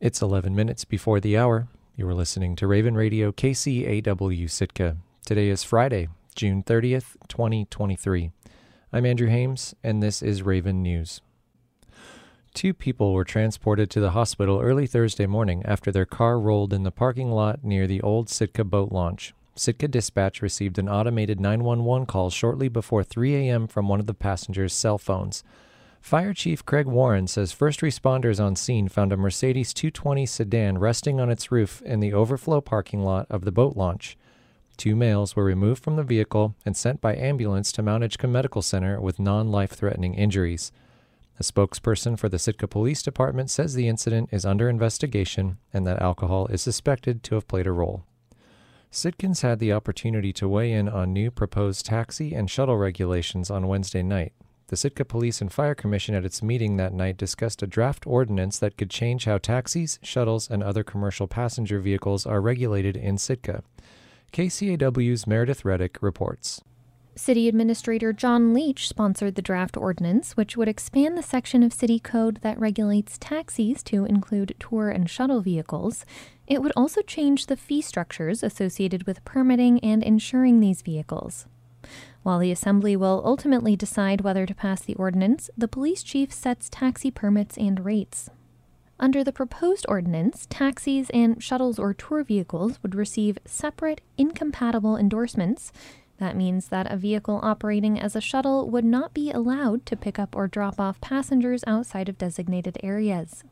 [0.00, 1.68] It's 11 minutes before the hour.
[1.96, 4.96] You are listening to Raven Radio KCAW Sitka.
[5.24, 8.32] Today is Friday, June 30th, 2023.
[8.92, 11.20] I'm Andrew Hames, and this is Raven News.
[12.54, 16.82] Two people were transported to the hospital early Thursday morning after their car rolled in
[16.82, 19.32] the parking lot near the old Sitka boat launch.
[19.54, 23.68] Sitka Dispatch received an automated 911 call shortly before 3 a.m.
[23.68, 25.44] from one of the passengers' cell phones.
[26.04, 31.18] Fire Chief Craig Warren says first responders on scene found a Mercedes 220 sedan resting
[31.18, 34.18] on its roof in the overflow parking lot of the boat launch.
[34.76, 38.60] Two males were removed from the vehicle and sent by ambulance to Mount Edgecumbe Medical
[38.60, 40.72] Center with non life threatening injuries.
[41.40, 46.02] A spokesperson for the Sitka Police Department says the incident is under investigation and that
[46.02, 48.04] alcohol is suspected to have played a role.
[48.92, 53.68] Sitkans had the opportunity to weigh in on new proposed taxi and shuttle regulations on
[53.68, 54.34] Wednesday night.
[54.68, 58.58] The Sitka Police and Fire Commission at its meeting that night discussed a draft ordinance
[58.58, 63.62] that could change how taxis, shuttles, and other commercial passenger vehicles are regulated in Sitka.
[64.32, 66.62] KCAW's Meredith Reddick reports.
[67.16, 72.00] City Administrator John Leach sponsored the draft ordinance, which would expand the section of City
[72.00, 76.04] Code that regulates taxis to include tour and shuttle vehicles.
[76.48, 81.46] It would also change the fee structures associated with permitting and insuring these vehicles.
[82.24, 86.70] While the Assembly will ultimately decide whether to pass the ordinance, the police chief sets
[86.70, 88.30] taxi permits and rates.
[88.98, 95.70] Under the proposed ordinance, taxis and shuttles or tour vehicles would receive separate, incompatible endorsements.
[96.16, 100.18] That means that a vehicle operating as a shuttle would not be allowed to pick
[100.18, 103.44] up or drop off passengers outside of designated areas.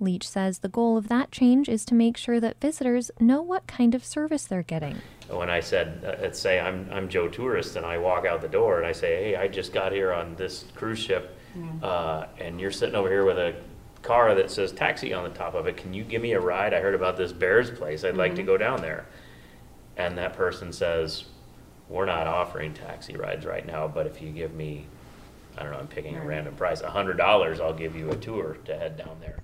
[0.00, 3.66] Leach says the goal of that change is to make sure that visitors know what
[3.66, 4.98] kind of service they're getting.
[5.30, 8.48] When I said, uh, let's say I'm, I'm Joe Tourist and I walk out the
[8.48, 11.38] door and I say, hey, I just got here on this cruise ship
[11.82, 13.54] uh, and you're sitting over here with a
[14.02, 15.76] car that says taxi on the top of it.
[15.76, 16.74] Can you give me a ride?
[16.74, 18.04] I heard about this Bears place.
[18.04, 19.06] I'd like to go down there.
[19.96, 21.24] And that person says,
[21.88, 24.86] we're not offering taxi rides right now, but if you give me,
[25.56, 28.16] I don't know, I'm picking a random price, a hundred dollars, I'll give you a
[28.16, 29.38] tour to head down there.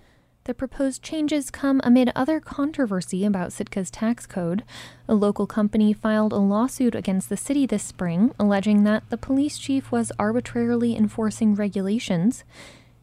[0.50, 4.64] The proposed changes come amid other controversy about Sitka's tax code.
[5.06, 9.58] A local company filed a lawsuit against the city this spring, alleging that the police
[9.58, 12.42] chief was arbitrarily enforcing regulations.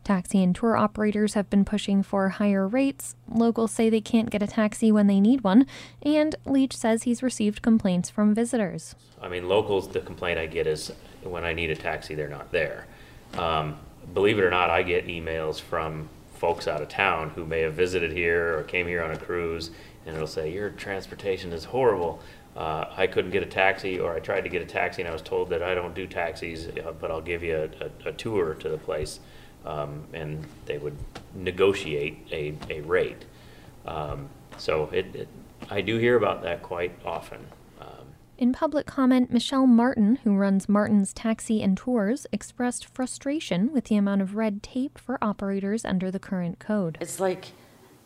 [0.03, 3.15] Taxi and tour operators have been pushing for higher rates.
[3.33, 5.65] Locals say they can't get a taxi when they need one,
[6.01, 8.93] and Leach says he's received complaints from visitors.
[9.21, 10.91] I mean, locals, the complaint I get is
[11.23, 12.87] when I need a taxi, they're not there.
[13.37, 13.77] Um,
[14.13, 17.73] believe it or not, I get emails from folks out of town who may have
[17.73, 19.71] visited here or came here on a cruise,
[20.05, 22.21] and it'll say, Your transportation is horrible.
[22.55, 25.13] Uh, I couldn't get a taxi, or I tried to get a taxi and I
[25.13, 28.13] was told that I don't do taxis, uh, but I'll give you a, a, a
[28.13, 29.19] tour to the place.
[29.65, 30.97] Um, and they would
[31.35, 33.25] negotiate a, a rate.
[33.85, 35.27] Um, so it, it,
[35.69, 37.45] I do hear about that quite often.
[38.37, 43.95] In public comment, Michelle Martin, who runs Martin's Taxi and Tours, expressed frustration with the
[43.95, 46.99] amount of red tape for operators under the current code.
[47.01, 47.47] It's like,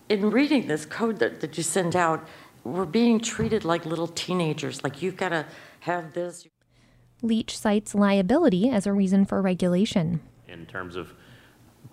[0.07, 2.25] in reading this code that, that you send out,
[2.63, 5.45] we're being treated like little teenagers, like you've got to
[5.81, 6.47] have this.
[7.21, 10.21] Leach cites liability as a reason for regulation.
[10.47, 11.13] in terms of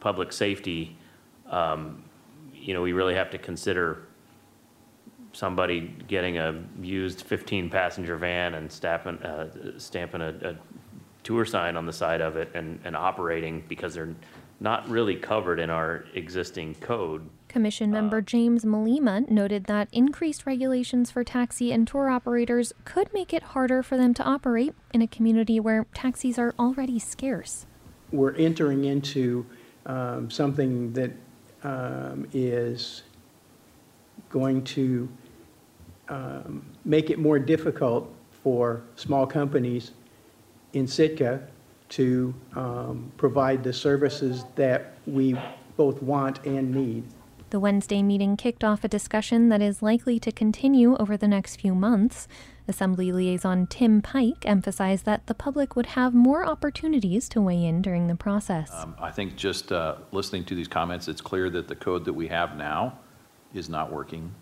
[0.01, 0.97] public safety,
[1.51, 2.05] um,
[2.53, 4.07] you know, we really have to consider
[5.33, 10.57] somebody getting a used fifteen passenger van and stamping, uh, stamping a, a
[11.23, 14.15] tour sign on the side of it and, and operating because they're
[14.61, 17.29] not really covered in our existing code.
[17.49, 23.33] Commission member James Malima noted that increased regulations for taxi and tour operators could make
[23.33, 27.67] it harder for them to operate in a community where taxis are already scarce.
[28.13, 29.47] we're entering into
[29.87, 31.11] um, something that
[31.63, 33.03] um, is
[34.31, 35.09] going to
[36.09, 38.13] um, make it more difficult
[38.43, 39.93] for small companies
[40.73, 41.43] in Sitka
[41.91, 45.39] to um, provide the services that we
[45.77, 47.05] both want and need.
[47.51, 51.57] The Wednesday meeting kicked off a discussion that is likely to continue over the next
[51.57, 52.29] few months.
[52.67, 57.81] Assembly liaison Tim Pike emphasized that the public would have more opportunities to weigh in
[57.81, 58.71] during the process.
[58.75, 62.13] Um, I think just uh, listening to these comments, it's clear that the code that
[62.13, 62.99] we have now
[63.55, 64.33] is not working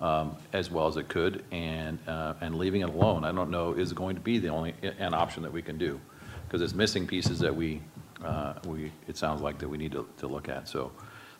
[0.00, 3.72] um, as well as it could, and, uh, and leaving it alone, I don't know,
[3.72, 6.00] is going to be the only, an option that we can do,
[6.46, 7.82] because it's missing pieces that we,
[8.24, 10.68] uh, we, it sounds like that we need to, to look at.
[10.68, 10.90] So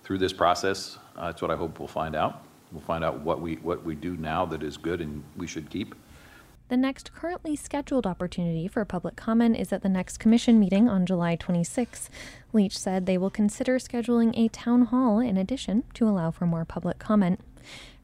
[0.04, 2.44] through this process, uh, that's what I hope we'll find out.
[2.70, 5.70] We'll find out what we, what we do now that is good and we should
[5.70, 5.94] keep.
[6.70, 11.04] The next currently scheduled opportunity for public comment is at the next commission meeting on
[11.04, 12.08] July 26.
[12.52, 16.64] Leach said they will consider scheduling a town hall in addition to allow for more
[16.64, 17.40] public comment.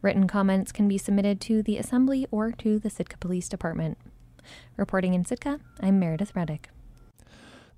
[0.02, 3.98] Written comments can be submitted to the Assembly or to the Sitka Police Department.
[4.76, 6.68] Reporting in Sitka, I'm Meredith Reddick.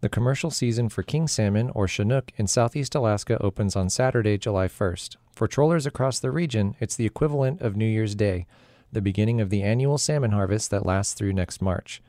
[0.01, 4.69] The commercial season for king salmon or Chinook in southeast Alaska opens on Saturday, July
[4.69, 5.17] 1st.
[5.33, 8.47] For trollers across the region, it's the equivalent of New Year's Day
[8.93, 12.03] the beginning of the annual salmon harvest that lasts through next March.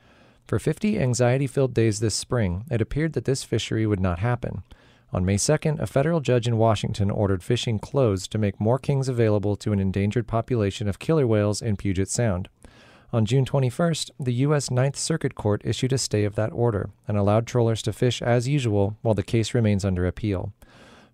[0.46, 4.64] For 50 anxiety filled days this spring, it appeared that this fishery would not happen.
[5.12, 9.10] On May 2nd, a federal judge in Washington ordered fishing closed to make more kings
[9.10, 12.48] available to an endangered population of killer whales in Puget Sound.
[13.12, 14.70] On June 21st, the U.S.
[14.70, 18.48] Ninth Circuit Court issued a stay of that order and allowed trollers to fish as
[18.48, 20.54] usual while the case remains under appeal.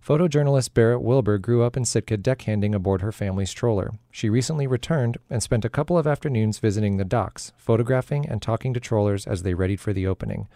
[0.06, 3.94] Photojournalist Berett Wilber grew up in Sitka deckhanding aboard her family's troller.
[4.12, 8.72] She recently returned and spent a couple of afternoons visiting the docks, photographing and talking
[8.72, 10.46] to trollers as they readied for the opening.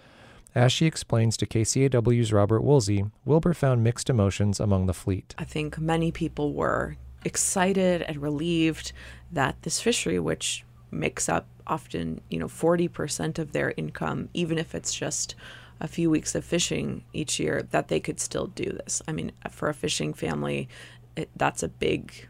[0.55, 5.35] As she explains to KCAW's Robert Woolsey, Wilber found mixed emotions among the fleet.
[5.37, 8.93] I think many people were excited and relieved
[9.33, 14.77] that this fishery, which makes up often, you know, 40% of their income, even if
[14.77, 15.35] it's just
[15.81, 19.03] a few weeks of fishing each year that they could still do this.
[19.09, 20.69] I mean, for a fishing family,
[21.17, 22.29] it, that's a big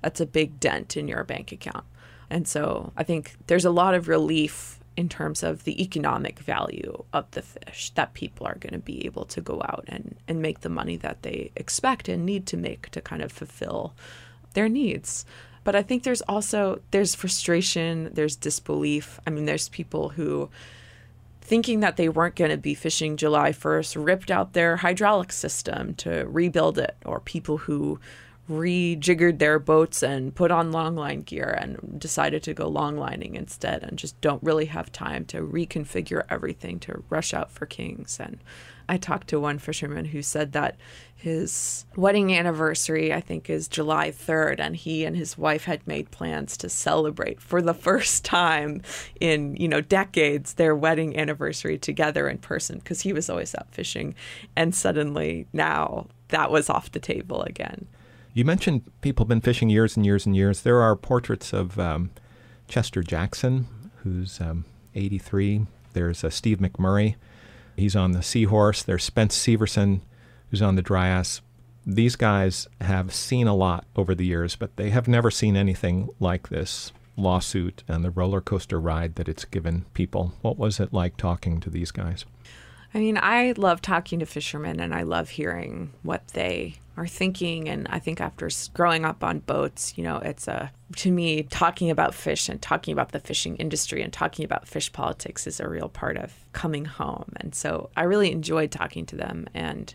[0.00, 1.84] that's a big dent in your bank account.
[2.30, 7.04] And so I think there's a lot of relief in terms of the economic value
[7.12, 10.42] of the fish that people are going to be able to go out and, and
[10.42, 13.94] make the money that they expect and need to make to kind of fulfill
[14.54, 15.24] their needs.
[15.64, 19.20] But I think there's also there's frustration, there's disbelief.
[19.26, 20.50] I mean, there's people who
[21.48, 25.94] thinking that they weren't going to be fishing July 1st, ripped out their hydraulic system
[25.94, 27.98] to rebuild it, or people who
[28.50, 33.98] rejiggered their boats and put on longline gear and decided to go longlining instead and
[33.98, 38.38] just don't really have time to reconfigure everything to rush out for kings and
[38.88, 40.76] I talked to one fisherman who said that
[41.14, 46.10] his wedding anniversary, I think, is July 3rd, and he and his wife had made
[46.10, 48.82] plans to celebrate for the first time
[49.20, 53.66] in, you know, decades their wedding anniversary together in person because he was always out
[53.72, 54.14] fishing.
[54.56, 57.86] And suddenly now that was off the table again.
[58.32, 60.62] You mentioned people have been fishing years and years and years.
[60.62, 62.10] There are portraits of um,
[62.68, 63.66] Chester Jackson,
[64.04, 64.64] who's um,
[64.94, 65.66] 83.
[65.94, 67.16] There's uh, Steve McMurray
[67.78, 68.82] He's on the Seahorse.
[68.82, 70.00] There's Spence Severson,
[70.50, 71.40] who's on the Dryas.
[71.86, 76.08] These guys have seen a lot over the years, but they have never seen anything
[76.18, 80.34] like this lawsuit and the roller coaster ride that it's given people.
[80.42, 82.24] What was it like talking to these guys?
[82.94, 87.68] I mean, I love talking to fishermen and I love hearing what they are thinking.
[87.68, 91.90] And I think after growing up on boats, you know, it's a, to me, talking
[91.90, 95.68] about fish and talking about the fishing industry and talking about fish politics is a
[95.68, 97.30] real part of coming home.
[97.36, 99.46] And so I really enjoyed talking to them.
[99.54, 99.94] And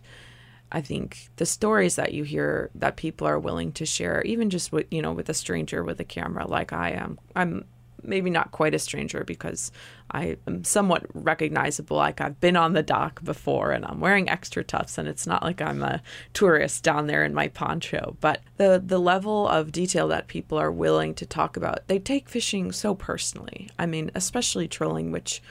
[0.71, 4.71] I think the stories that you hear that people are willing to share, even just
[4.71, 7.65] with, you know, with a stranger with a camera like I am, I'm
[8.03, 9.71] maybe not quite a stranger because
[10.11, 11.97] I am somewhat recognizable.
[11.97, 15.61] Like I've been on the dock before and I'm wearing XtraTufs and it's not like
[15.61, 16.01] I'm a
[16.33, 18.15] tourist down there in my poncho.
[18.21, 22.29] But the, the level of detail that people are willing to talk about, they take
[22.29, 23.69] fishing so personally.
[23.79, 25.41] I mean, especially trolling, which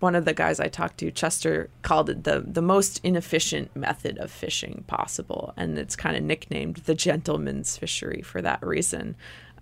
[0.00, 4.18] one of the guys I talked to, Chester, called it the the most inefficient method
[4.18, 9.14] of fishing possible, and it's kind of nicknamed the gentleman's fishery for that reason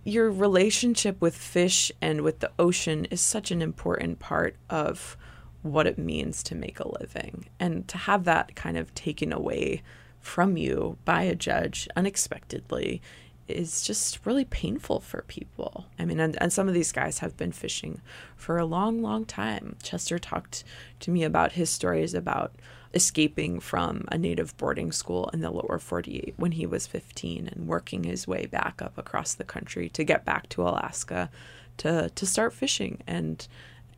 [0.04, 5.17] your relationship with fish and with the ocean is such an important part of
[5.62, 7.48] what it means to make a living.
[7.58, 9.82] And to have that kind of taken away
[10.20, 13.02] from you by a judge unexpectedly
[13.48, 15.86] is just really painful for people.
[15.98, 18.00] I mean, and, and some of these guys have been fishing
[18.36, 19.76] for a long, long time.
[19.82, 20.64] Chester talked
[21.00, 22.55] to me about his stories about
[22.94, 27.67] escaping from a native boarding school in the lower 48 when he was 15 and
[27.67, 31.31] working his way back up across the country to get back to Alaska
[31.78, 32.98] to, to start fishing.
[33.06, 33.46] And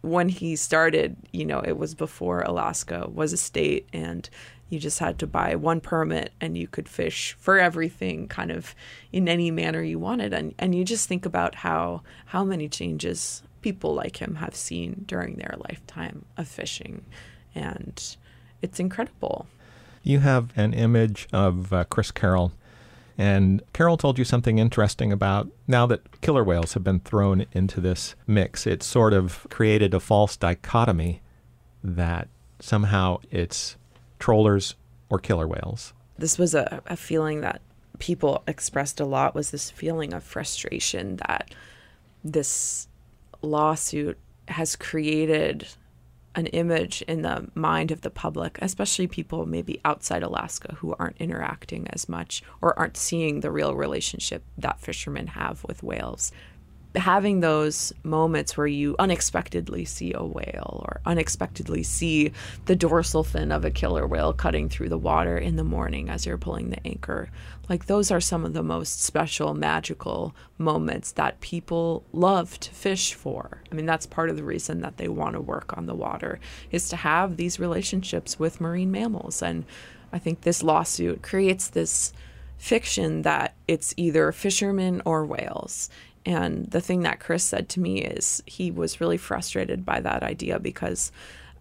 [0.02, 4.28] when he started, you know, it was before Alaska was a state and
[4.71, 8.75] you just had to buy one permit and you could fish for everything kind of
[9.12, 13.43] in any manner you wanted and and you just think about how how many changes
[13.61, 17.05] people like him have seen during their lifetime of fishing
[17.55, 18.17] and
[18.62, 19.47] it's incredible.
[20.03, 22.53] You have an image of uh, Chris Carroll,
[23.19, 27.81] and Carroll told you something interesting about now that killer whales have been thrown into
[27.81, 28.67] this mix.
[28.67, 31.21] It sort of created a false dichotomy
[31.85, 32.29] that
[32.61, 33.77] somehow it's
[34.21, 34.77] trollers
[35.09, 35.93] or killer whales.
[36.19, 37.61] This was a, a feeling that
[37.99, 41.53] people expressed a lot was this feeling of frustration that
[42.23, 42.87] this
[43.43, 45.67] lawsuit has created
[46.37, 51.17] an image in the mind of the public, especially people maybe outside Alaska who aren't
[51.19, 56.31] interacting as much or aren't seeing the real relationship that fishermen have with whales
[56.97, 62.32] having those moments where you unexpectedly see a whale or unexpectedly see
[62.66, 66.26] the dorsal fin of a killer whale cutting through the water in the morning as
[66.26, 67.30] you're pulling the anchor.
[67.68, 73.14] Like, those are some of the most special, magical moments that people love to fish
[73.14, 73.62] for.
[73.70, 76.40] I mean, that's part of the reason that they want to work on the water,
[76.73, 79.40] is to have these relationships with marine mammals.
[79.42, 79.64] And
[80.12, 82.12] I think this lawsuit creates this
[82.59, 85.88] fiction that it's either fishermen or whales.
[86.27, 90.23] And the thing that Chris said to me is he was really frustrated by that
[90.23, 91.12] idea because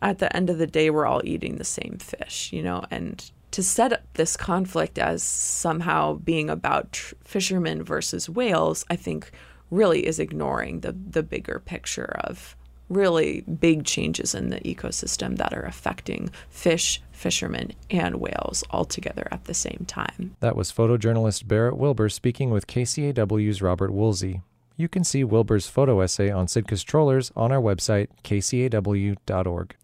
[0.01, 3.31] at the end of the day, we're all eating the same fish, you know, and
[3.51, 9.31] to set up this conflict as somehow being about tr- fishermen versus whales, I think
[9.71, 12.55] really is ignoring the, the bigger picture of
[12.89, 19.27] really big changes in the ecosystem that are affecting fish, fishermen, and whales all together
[19.31, 20.35] at the same time.
[20.39, 24.41] That was photojournalist Berett Wilber speaking with KCAW's Robert Woolsey.
[24.79, 29.75] You can see Wilber's photo essay on Sitka's trollers on our website, kcaw.org.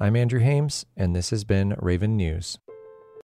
[0.00, 2.58] I'm Andrew Hames, and this has been Raven News.